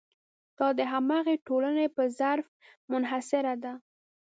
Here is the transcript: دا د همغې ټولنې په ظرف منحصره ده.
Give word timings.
دا 0.57 0.67
د 0.79 0.81
همغې 0.93 1.35
ټولنې 1.47 1.85
په 1.95 2.03
ظرف 2.19 2.47
منحصره 2.91 3.53
ده. 3.63 3.73